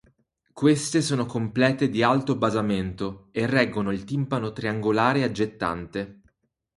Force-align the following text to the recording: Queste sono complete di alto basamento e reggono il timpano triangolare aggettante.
Queste 0.51 0.99
sono 0.99 1.27
complete 1.27 1.87
di 1.87 2.01
alto 2.01 2.35
basamento 2.35 3.27
e 3.29 3.45
reggono 3.45 3.91
il 3.91 4.03
timpano 4.03 4.51
triangolare 4.51 5.21
aggettante. 5.21 6.21